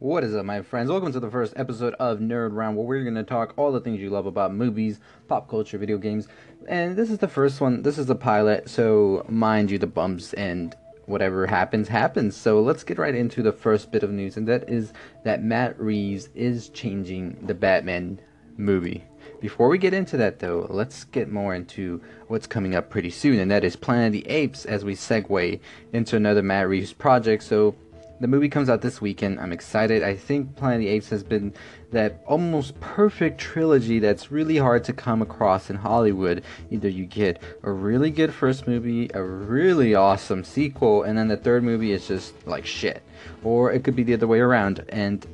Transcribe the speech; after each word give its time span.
What 0.00 0.24
is 0.24 0.34
up, 0.34 0.46
my 0.46 0.62
friends? 0.62 0.88
Welcome 0.88 1.12
to 1.12 1.20
the 1.20 1.30
first 1.30 1.52
episode 1.56 1.92
of 2.00 2.20
Nerd 2.20 2.54
Round, 2.54 2.74
where 2.74 2.86
we're 2.86 3.02
going 3.02 3.16
to 3.16 3.22
talk 3.22 3.52
all 3.58 3.70
the 3.70 3.82
things 3.82 4.00
you 4.00 4.08
love 4.08 4.24
about 4.24 4.54
movies, 4.54 4.98
pop 5.28 5.46
culture, 5.46 5.76
video 5.76 5.98
games. 5.98 6.26
And 6.66 6.96
this 6.96 7.10
is 7.10 7.18
the 7.18 7.28
first 7.28 7.60
one. 7.60 7.82
This 7.82 7.98
is 7.98 8.06
the 8.06 8.14
pilot, 8.14 8.70
so 8.70 9.26
mind 9.28 9.70
you, 9.70 9.76
the 9.76 9.86
bumps 9.86 10.32
and 10.32 10.74
whatever 11.04 11.46
happens, 11.46 11.86
happens. 11.86 12.34
So 12.34 12.62
let's 12.62 12.82
get 12.82 12.96
right 12.96 13.14
into 13.14 13.42
the 13.42 13.52
first 13.52 13.92
bit 13.92 14.02
of 14.02 14.10
news, 14.10 14.38
and 14.38 14.48
that 14.48 14.70
is 14.70 14.94
that 15.24 15.44
Matt 15.44 15.78
Reeves 15.78 16.30
is 16.34 16.70
changing 16.70 17.36
the 17.42 17.52
Batman 17.52 18.22
movie. 18.56 19.04
Before 19.42 19.68
we 19.68 19.76
get 19.76 19.92
into 19.92 20.16
that, 20.16 20.38
though, 20.38 20.66
let's 20.70 21.04
get 21.04 21.30
more 21.30 21.54
into 21.54 22.00
what's 22.28 22.46
coming 22.46 22.74
up 22.74 22.88
pretty 22.88 23.10
soon, 23.10 23.38
and 23.38 23.50
that 23.50 23.64
is 23.64 23.76
Planet 23.76 24.06
of 24.06 24.12
the 24.12 24.28
Apes 24.30 24.64
as 24.64 24.82
we 24.82 24.94
segue 24.94 25.60
into 25.92 26.16
another 26.16 26.42
Matt 26.42 26.70
Reeves 26.70 26.94
project. 26.94 27.42
So 27.42 27.74
the 28.20 28.28
movie 28.28 28.50
comes 28.50 28.68
out 28.68 28.82
this 28.82 29.00
weekend. 29.00 29.40
I'm 29.40 29.52
excited. 29.52 30.02
I 30.02 30.14
think 30.14 30.54
Planet 30.54 30.76
of 30.76 30.80
the 30.82 30.88
Apes 30.88 31.08
has 31.08 31.22
been 31.22 31.54
that 31.90 32.22
almost 32.26 32.78
perfect 32.80 33.40
trilogy 33.40 33.98
that's 33.98 34.30
really 34.30 34.58
hard 34.58 34.84
to 34.84 34.92
come 34.92 35.22
across 35.22 35.70
in 35.70 35.76
Hollywood. 35.76 36.44
Either 36.70 36.88
you 36.88 37.06
get 37.06 37.42
a 37.62 37.72
really 37.72 38.10
good 38.10 38.32
first 38.32 38.68
movie, 38.68 39.10
a 39.14 39.22
really 39.22 39.94
awesome 39.94 40.44
sequel, 40.44 41.02
and 41.02 41.16
then 41.16 41.28
the 41.28 41.36
third 41.36 41.64
movie 41.64 41.92
is 41.92 42.06
just 42.06 42.34
like 42.46 42.66
shit. 42.66 43.02
Or 43.42 43.72
it 43.72 43.84
could 43.84 43.96
be 43.96 44.02
the 44.02 44.14
other 44.14 44.26
way 44.26 44.40
around. 44.40 44.84
And 44.90 45.26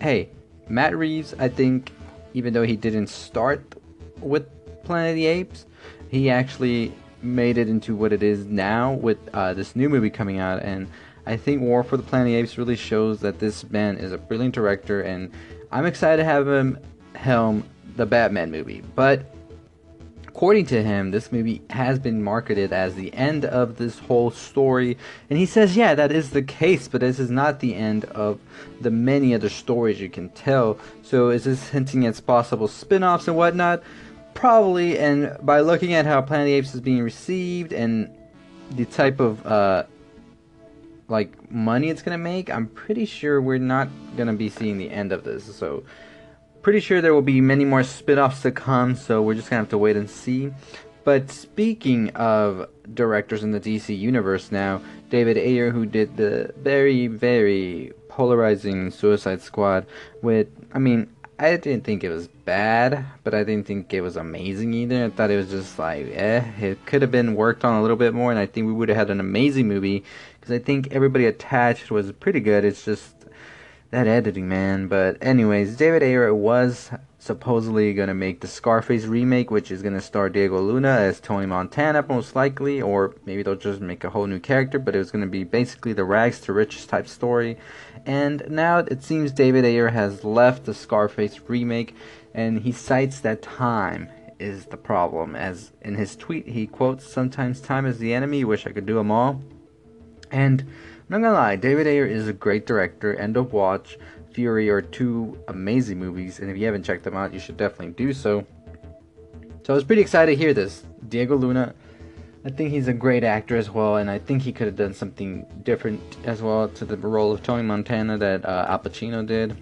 hey, 0.00 0.28
Matt 0.68 0.96
Reeves, 0.96 1.34
I 1.38 1.48
think, 1.48 1.90
even 2.34 2.52
though 2.52 2.62
he 2.62 2.76
didn't 2.76 3.08
start 3.08 3.74
with 4.20 4.46
Planet 4.84 5.10
of 5.10 5.16
the 5.16 5.26
Apes, 5.26 5.64
he 6.10 6.28
actually 6.28 6.92
made 7.22 7.58
it 7.58 7.68
into 7.68 7.96
what 7.96 8.12
it 8.12 8.22
is 8.22 8.44
now 8.44 8.92
with 8.92 9.18
uh, 9.32 9.54
this 9.54 9.74
new 9.74 9.88
movie 9.88 10.10
coming 10.10 10.38
out 10.38 10.62
and 10.62 10.88
I 11.28 11.36
think 11.36 11.60
War 11.60 11.84
for 11.84 11.98
the 11.98 12.02
Planet 12.02 12.28
of 12.28 12.32
the 12.32 12.38
Apes 12.38 12.56
really 12.56 12.74
shows 12.74 13.20
that 13.20 13.38
this 13.38 13.68
man 13.68 13.98
is 13.98 14.12
a 14.12 14.18
brilliant 14.18 14.54
director, 14.54 15.02
and 15.02 15.30
I'm 15.70 15.84
excited 15.84 16.22
to 16.22 16.24
have 16.24 16.48
him 16.48 16.78
helm 17.14 17.64
the 17.96 18.06
Batman 18.06 18.50
movie. 18.50 18.82
But 18.94 19.26
according 20.26 20.64
to 20.66 20.82
him, 20.82 21.10
this 21.10 21.30
movie 21.30 21.60
has 21.68 21.98
been 21.98 22.22
marketed 22.22 22.72
as 22.72 22.94
the 22.94 23.12
end 23.12 23.44
of 23.44 23.76
this 23.76 23.98
whole 23.98 24.30
story, 24.30 24.96
and 25.28 25.38
he 25.38 25.44
says, 25.44 25.76
yeah, 25.76 25.94
that 25.96 26.12
is 26.12 26.30
the 26.30 26.42
case, 26.42 26.88
but 26.88 27.02
this 27.02 27.18
is 27.18 27.28
not 27.28 27.60
the 27.60 27.74
end 27.74 28.06
of 28.06 28.40
the 28.80 28.90
many 28.90 29.34
other 29.34 29.50
stories 29.50 30.00
you 30.00 30.08
can 30.08 30.30
tell. 30.30 30.78
So 31.02 31.28
is 31.28 31.44
this 31.44 31.68
hinting 31.68 32.06
at 32.06 32.24
possible 32.24 32.68
spin-offs 32.68 33.28
and 33.28 33.36
whatnot? 33.36 33.82
Probably, 34.32 34.98
and 34.98 35.36
by 35.42 35.60
looking 35.60 35.92
at 35.92 36.06
how 36.06 36.22
Planet 36.22 36.44
of 36.44 36.46
the 36.46 36.54
Apes 36.54 36.74
is 36.74 36.80
being 36.80 37.02
received 37.02 37.74
and 37.74 38.16
the 38.70 38.86
type 38.86 39.20
of 39.20 39.44
uh, 39.44 39.84
like 41.08 41.50
money 41.50 41.88
it's 41.88 42.02
gonna 42.02 42.18
make, 42.18 42.50
I'm 42.50 42.66
pretty 42.68 43.06
sure 43.06 43.40
we're 43.40 43.58
not 43.58 43.88
gonna 44.16 44.34
be 44.34 44.48
seeing 44.48 44.78
the 44.78 44.90
end 44.90 45.12
of 45.12 45.24
this. 45.24 45.44
So 45.56 45.82
pretty 46.62 46.80
sure 46.80 47.00
there 47.00 47.14
will 47.14 47.22
be 47.22 47.40
many 47.40 47.64
more 47.64 47.82
spin-offs 47.82 48.42
to 48.42 48.50
come, 48.50 48.94
so 48.94 49.22
we're 49.22 49.34
just 49.34 49.48
gonna 49.48 49.62
have 49.62 49.70
to 49.70 49.78
wait 49.78 49.96
and 49.96 50.08
see. 50.08 50.50
But 51.04 51.30
speaking 51.30 52.10
of 52.10 52.68
directors 52.92 53.42
in 53.42 53.52
the 53.52 53.60
DC 53.60 53.98
universe 53.98 54.52
now, 54.52 54.82
David 55.08 55.38
Ayer, 55.38 55.70
who 55.70 55.86
did 55.86 56.18
the 56.18 56.52
very, 56.58 57.06
very 57.06 57.92
polarizing 58.08 58.90
Suicide 58.90 59.40
Squad 59.40 59.86
with, 60.22 60.48
I 60.74 60.78
mean, 60.78 61.08
I 61.40 61.56
didn't 61.56 61.84
think 61.84 62.02
it 62.02 62.10
was 62.10 62.26
bad, 62.26 63.04
but 63.22 63.32
I 63.32 63.44
didn't 63.44 63.66
think 63.66 63.94
it 63.94 64.00
was 64.00 64.16
amazing 64.16 64.74
either. 64.74 65.04
I 65.04 65.10
thought 65.10 65.30
it 65.30 65.36
was 65.36 65.50
just 65.50 65.78
like, 65.78 66.08
eh, 66.10 66.42
it 66.60 66.84
could 66.84 67.00
have 67.02 67.12
been 67.12 67.36
worked 67.36 67.64
on 67.64 67.74
a 67.74 67.82
little 67.82 67.96
bit 67.96 68.12
more, 68.12 68.32
and 68.32 68.40
I 68.40 68.46
think 68.46 68.66
we 68.66 68.72
would 68.72 68.88
have 68.88 68.98
had 68.98 69.10
an 69.10 69.20
amazing 69.20 69.68
movie 69.68 70.02
because 70.40 70.52
I 70.52 70.58
think 70.58 70.88
everybody 70.90 71.26
attached 71.26 71.92
was 71.92 72.10
pretty 72.10 72.40
good. 72.40 72.64
It's 72.64 72.84
just 72.84 73.17
that 73.90 74.06
editing, 74.06 74.48
man. 74.48 74.88
But 74.88 75.16
anyways, 75.20 75.76
David 75.76 76.02
Ayer 76.02 76.34
was 76.34 76.90
supposedly 77.18 77.92
gonna 77.94 78.14
make 78.14 78.40
the 78.40 78.46
Scarface 78.46 79.06
remake, 79.06 79.50
which 79.50 79.70
is 79.70 79.82
gonna 79.82 80.00
star 80.00 80.28
Diego 80.28 80.60
Luna 80.60 80.88
as 80.88 81.20
Tony 81.20 81.46
Montana, 81.46 82.04
most 82.08 82.36
likely, 82.36 82.80
or 82.80 83.14
maybe 83.24 83.42
they'll 83.42 83.56
just 83.56 83.80
make 83.80 84.04
a 84.04 84.10
whole 84.10 84.26
new 84.26 84.38
character. 84.38 84.78
But 84.78 84.94
it 84.94 84.98
was 84.98 85.10
gonna 85.10 85.26
be 85.26 85.44
basically 85.44 85.92
the 85.92 86.04
rags 86.04 86.40
to 86.42 86.52
riches 86.52 86.86
type 86.86 87.08
story. 87.08 87.56
And 88.06 88.44
now 88.48 88.78
it 88.78 89.02
seems 89.02 89.32
David 89.32 89.64
Ayer 89.64 89.88
has 89.88 90.24
left 90.24 90.64
the 90.64 90.74
Scarface 90.74 91.40
remake, 91.48 91.94
and 92.34 92.60
he 92.60 92.72
cites 92.72 93.20
that 93.20 93.42
time 93.42 94.08
is 94.38 94.66
the 94.66 94.76
problem. 94.76 95.34
As 95.34 95.72
in 95.82 95.96
his 95.96 96.14
tweet, 96.14 96.46
he 96.46 96.66
quotes, 96.66 97.04
"Sometimes 97.04 97.60
time 97.60 97.86
is 97.86 97.98
the 97.98 98.14
enemy. 98.14 98.44
Wish 98.44 98.66
I 98.66 98.70
could 98.70 98.86
do 98.86 98.94
them 98.94 99.10
all." 99.10 99.42
And 100.30 100.64
not 101.08 101.22
gonna 101.22 101.32
lie, 101.32 101.56
David 101.56 101.86
Ayer 101.86 102.06
is 102.06 102.28
a 102.28 102.32
great 102.32 102.66
director. 102.66 103.14
End 103.14 103.36
of 103.36 103.52
Watch, 103.52 103.98
Fury 104.32 104.68
are 104.68 104.82
two 104.82 105.38
amazing 105.48 105.98
movies, 105.98 106.38
and 106.38 106.50
if 106.50 106.56
you 106.56 106.66
haven't 106.66 106.82
checked 106.82 107.04
them 107.04 107.16
out, 107.16 107.32
you 107.32 107.40
should 107.40 107.56
definitely 107.56 107.94
do 107.94 108.12
so. 108.12 108.44
So 109.64 109.72
I 109.72 109.76
was 109.76 109.84
pretty 109.84 110.02
excited 110.02 110.32
to 110.32 110.36
hear 110.36 110.54
this. 110.54 110.84
Diego 111.08 111.36
Luna, 111.36 111.74
I 112.44 112.50
think 112.50 112.70
he's 112.70 112.88
a 112.88 112.92
great 112.92 113.24
actor 113.24 113.56
as 113.56 113.70
well, 113.70 113.96
and 113.96 114.10
I 114.10 114.18
think 114.18 114.42
he 114.42 114.52
could 114.52 114.66
have 114.66 114.76
done 114.76 114.94
something 114.94 115.44
different 115.64 116.00
as 116.24 116.40
well 116.40 116.68
to 116.68 116.84
the 116.84 116.96
role 116.96 117.32
of 117.32 117.42
Tony 117.42 117.62
Montana 117.62 118.16
that 118.18 118.44
uh, 118.44 118.66
Al 118.68 118.78
Pacino 118.78 119.26
did. 119.26 119.56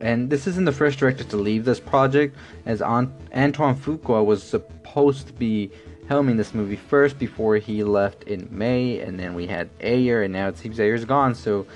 And 0.00 0.30
this 0.30 0.46
isn't 0.46 0.64
the 0.64 0.72
first 0.72 0.98
director 0.98 1.24
to 1.24 1.36
leave 1.36 1.64
this 1.64 1.80
project, 1.80 2.36
as 2.66 2.82
Antoine 2.82 3.76
Fuqua 3.76 4.24
was 4.24 4.42
supposed 4.42 5.26
to 5.26 5.32
be 5.32 5.70
helming 6.08 6.36
this 6.36 6.54
movie 6.54 6.76
first 6.76 7.18
before 7.18 7.56
he 7.56 7.82
left 7.82 8.24
in 8.24 8.48
May, 8.50 9.00
and 9.00 9.18
then 9.18 9.34
we 9.34 9.46
had 9.46 9.70
Ayer, 9.80 10.22
and 10.22 10.32
now 10.32 10.48
it 10.48 10.58
seems 10.58 10.78
Ayer's 10.78 11.04
gone. 11.04 11.34
So 11.34 11.66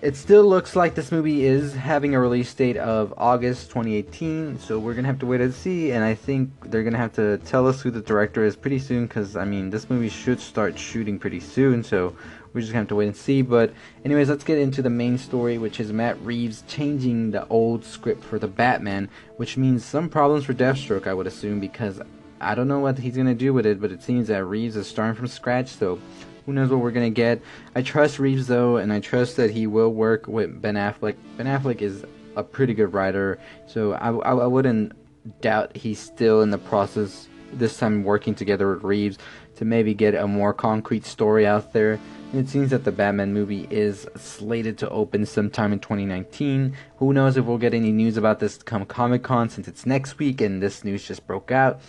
it 0.00 0.14
still 0.14 0.44
looks 0.44 0.76
like 0.76 0.94
this 0.94 1.10
movie 1.10 1.44
is 1.44 1.74
having 1.74 2.14
a 2.14 2.20
release 2.20 2.54
date 2.54 2.76
of 2.76 3.12
August 3.16 3.70
2018. 3.70 4.60
So 4.60 4.78
we're 4.78 4.94
gonna 4.94 5.08
have 5.08 5.18
to 5.18 5.26
wait 5.26 5.40
and 5.40 5.52
see, 5.52 5.90
and 5.90 6.04
I 6.04 6.14
think 6.14 6.50
they're 6.70 6.84
gonna 6.84 6.98
have 6.98 7.14
to 7.14 7.38
tell 7.38 7.66
us 7.66 7.82
who 7.82 7.90
the 7.90 8.00
director 8.00 8.44
is 8.44 8.54
pretty 8.54 8.78
soon, 8.78 9.06
because 9.06 9.34
I 9.34 9.44
mean 9.44 9.70
this 9.70 9.90
movie 9.90 10.08
should 10.08 10.38
start 10.38 10.78
shooting 10.78 11.18
pretty 11.18 11.40
soon. 11.40 11.82
So 11.82 12.14
we're 12.52 12.60
just 12.60 12.72
gonna 12.72 12.82
have 12.82 12.88
to 12.90 12.94
wait 12.94 13.06
and 13.08 13.16
see. 13.16 13.42
But 13.42 13.72
anyways, 14.04 14.28
let's 14.28 14.44
get 14.44 14.58
into 14.58 14.82
the 14.82 14.90
main 14.90 15.18
story, 15.18 15.58
which 15.58 15.80
is 15.80 15.92
Matt 15.92 16.16
Reeves 16.22 16.62
changing 16.68 17.32
the 17.32 17.44
old 17.48 17.84
script 17.84 18.22
for 18.22 18.38
the 18.38 18.46
Batman, 18.46 19.08
which 19.36 19.56
means 19.56 19.84
some 19.84 20.08
problems 20.08 20.44
for 20.44 20.54
Deathstroke, 20.54 21.08
I 21.08 21.14
would 21.14 21.26
assume, 21.26 21.58
because 21.58 22.00
I 22.40 22.54
don't 22.54 22.68
know 22.68 22.80
what 22.80 22.98
he's 22.98 23.16
gonna 23.16 23.34
do 23.34 23.52
with 23.52 23.66
it, 23.66 23.80
but 23.80 23.92
it 23.92 24.02
seems 24.02 24.28
that 24.28 24.44
Reeves 24.44 24.76
is 24.76 24.86
starting 24.86 25.14
from 25.14 25.26
scratch. 25.26 25.68
So 25.68 25.98
who 26.46 26.52
knows 26.52 26.70
what 26.70 26.80
we're 26.80 26.90
gonna 26.90 27.10
get? 27.10 27.42
I 27.74 27.82
trust 27.82 28.18
Reeves 28.18 28.46
though, 28.46 28.76
and 28.76 28.92
I 28.92 29.00
trust 29.00 29.36
that 29.36 29.50
he 29.50 29.66
will 29.66 29.92
work 29.92 30.26
with 30.26 30.60
Ben 30.60 30.74
Affleck. 30.74 31.16
Ben 31.36 31.46
Affleck 31.46 31.82
is 31.82 32.04
a 32.36 32.42
pretty 32.42 32.74
good 32.74 32.92
writer, 32.92 33.38
so 33.66 33.92
I, 33.92 34.10
I, 34.10 34.34
I 34.34 34.46
wouldn't 34.46 34.92
doubt 35.40 35.76
he's 35.76 35.98
still 35.98 36.42
in 36.42 36.50
the 36.50 36.58
process 36.58 37.28
this 37.52 37.76
time 37.78 38.04
working 38.04 38.34
together 38.34 38.72
with 38.72 38.82
Reeves 38.82 39.18
to 39.56 39.64
maybe 39.64 39.94
get 39.94 40.14
a 40.14 40.26
more 40.26 40.52
concrete 40.52 41.04
story 41.04 41.46
out 41.46 41.72
there. 41.72 41.98
And 42.32 42.40
it 42.40 42.48
seems 42.48 42.70
that 42.70 42.84
the 42.84 42.92
Batman 42.92 43.32
movie 43.32 43.66
is 43.70 44.06
slated 44.16 44.78
to 44.78 44.88
open 44.90 45.26
sometime 45.26 45.72
in 45.72 45.80
2019. 45.80 46.76
Who 46.98 47.12
knows 47.12 47.36
if 47.36 47.44
we'll 47.46 47.58
get 47.58 47.74
any 47.74 47.90
news 47.90 48.16
about 48.16 48.38
this 48.38 48.58
come 48.58 48.84
Comic 48.84 49.22
Con 49.22 49.48
since 49.48 49.66
it's 49.66 49.86
next 49.86 50.18
week 50.18 50.40
and 50.40 50.62
this 50.62 50.84
news 50.84 51.06
just 51.06 51.26
broke 51.26 51.50
out. 51.50 51.80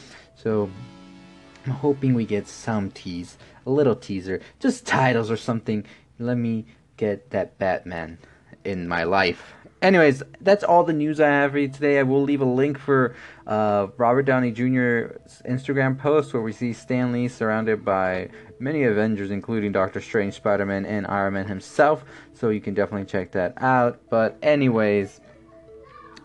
So 0.41 0.69
I'm 1.65 1.71
hoping 1.71 2.13
we 2.13 2.25
get 2.25 2.47
some 2.47 2.91
tease, 2.91 3.37
a 3.65 3.69
little 3.69 3.95
teaser, 3.95 4.41
just 4.59 4.85
titles 4.85 5.29
or 5.29 5.37
something. 5.37 5.85
Let 6.17 6.37
me 6.37 6.65
get 6.97 7.31
that 7.31 7.57
Batman 7.57 8.17
in 8.63 8.87
my 8.87 9.03
life. 9.03 9.53
Anyways, 9.81 10.23
that's 10.41 10.63
all 10.63 10.83
the 10.83 10.93
news 10.93 11.21
I 11.21 11.27
have 11.27 11.51
for 11.51 11.57
you 11.57 11.69
today. 11.69 11.99
I 11.99 12.03
will 12.03 12.21
leave 12.21 12.41
a 12.41 12.45
link 12.45 12.77
for 12.77 13.15
uh, 13.47 13.87
Robert 13.97 14.23
Downey 14.23 14.51
Jr.'s 14.51 15.41
Instagram 15.47 15.97
post 15.97 16.33
where 16.33 16.41
we 16.41 16.51
see 16.51 16.73
Stan 16.73 17.13
Lee 17.13 17.29
surrounded 17.29 17.85
by 17.85 18.29
many 18.59 18.83
Avengers, 18.83 19.31
including 19.31 19.71
Doctor 19.71 20.01
Strange, 20.01 20.33
Spider 20.33 20.65
Man, 20.65 20.85
and 20.85 21.07
Iron 21.07 21.33
Man 21.33 21.47
himself. 21.47 22.03
So 22.33 22.49
you 22.49 22.59
can 22.59 22.73
definitely 22.73 23.05
check 23.05 23.31
that 23.31 23.53
out. 23.61 24.01
But, 24.09 24.37
anyways 24.41 25.21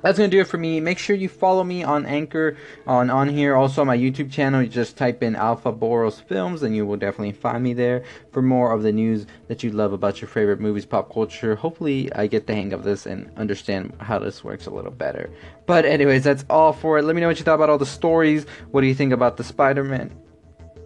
that's 0.05 0.19
gonna 0.19 0.29
do 0.29 0.41
it 0.41 0.47
for 0.47 0.59
me. 0.59 0.81
Make 0.81 0.99
sure 0.99 1.17
you 1.17 1.31
follow 1.31 1.65
me 1.65 1.83
on 1.83 2.05
Anchor 2.05 2.59
on 2.87 3.09
on 3.09 3.29
here. 3.29 3.57
Also 3.57 3.81
on 3.81 3.87
my 3.87 3.97
YouTube 3.97 4.31
channel, 4.31 4.63
you 4.63 4.69
just 4.69 4.99
type 4.99 5.23
in 5.23 5.35
Alpha 5.35 5.73
Boros 5.73 6.23
Films, 6.23 6.63
and 6.63 6.77
you 6.77 6.85
will 6.85 6.99
definitely 6.99 7.33
find 7.33 7.65
me 7.65 7.73
there 7.73 8.05
for 8.31 8.43
more 8.43 8.73
of 8.73 8.83
the 8.83 8.93
news 8.93 9.27
that 9.49 9.63
you 9.63 9.71
love 9.71 9.95
about 9.95 10.21
your 10.21 10.29
favorite 10.29 10.61
movies, 10.61 10.85
pop 10.85 11.11
culture. 11.11 11.57
Hopefully, 11.57 12.13
I 12.13 12.27
get 12.27 12.47
the 12.47 12.55
hang 12.55 12.75
of 12.75 12.85
this 12.85 13.07
and 13.07 13.31
understand 13.39 13.95
how 13.99 14.19
this 14.19 14.45
works 14.45 14.67
a 14.67 14.71
little 14.71 14.93
better. 14.93 15.31
But 15.65 15.87
anyways, 15.87 16.25
that's 16.25 16.45
all 16.51 16.75
for 16.75 16.99
it. 16.99 17.05
Let 17.05 17.15
me 17.15 17.23
know 17.23 17.29
what 17.29 17.39
you 17.39 17.45
thought 17.45 17.55
about 17.55 17.71
all 17.71 17.79
the 17.79 17.87
stories. 17.87 18.45
What 18.73 18.83
do 18.83 18.87
you 18.87 18.95
think 18.95 19.15
about 19.15 19.39
the 19.39 19.45
Spider-Man? 19.45 20.15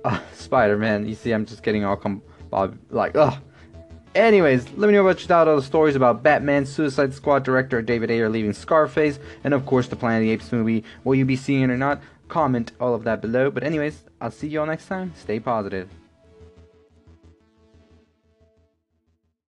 Uh, 0.04 0.20
Spider-Man. 0.34 1.08
You 1.08 1.16
see, 1.16 1.32
I'm 1.32 1.44
just 1.44 1.64
getting 1.64 1.84
all 1.84 1.96
com- 1.96 2.22
like, 2.90 3.16
ugh. 3.16 3.34
Anyways, 4.18 4.68
let 4.72 4.88
me 4.88 4.94
know 4.94 5.02
about 5.02 5.20
your 5.20 5.28
thought 5.28 5.46
all 5.46 5.54
the 5.54 5.62
stories 5.62 5.94
about 5.94 6.24
Batman, 6.24 6.66
Suicide 6.66 7.14
Squad 7.14 7.44
director 7.44 7.80
David 7.80 8.10
Ayer 8.10 8.28
leaving 8.28 8.52
Scarface, 8.52 9.20
and 9.44 9.54
of 9.54 9.64
course 9.64 9.86
the 9.86 9.94
Planet 9.94 10.22
of 10.22 10.26
the 10.26 10.32
Apes 10.32 10.50
movie. 10.50 10.82
Will 11.04 11.14
you 11.14 11.24
be 11.24 11.36
seeing 11.36 11.62
it 11.62 11.70
or 11.70 11.76
not? 11.76 12.02
Comment 12.26 12.72
all 12.80 12.96
of 12.96 13.04
that 13.04 13.22
below. 13.22 13.48
But 13.48 13.62
anyways, 13.62 14.02
I'll 14.20 14.32
see 14.32 14.48
you 14.48 14.58
all 14.58 14.66
next 14.66 14.88
time. 14.88 15.12
Stay 15.14 15.38
positive. 15.38 15.88